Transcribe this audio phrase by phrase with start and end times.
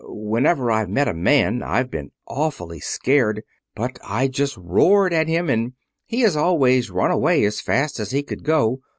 [0.03, 3.43] Whenever I've met a man I've been awfully scared;
[3.75, 5.73] but I just roared at him, and
[6.07, 8.79] he has always run away as fast as he could go.